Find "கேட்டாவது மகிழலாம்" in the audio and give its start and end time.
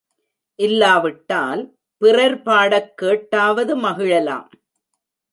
3.01-4.47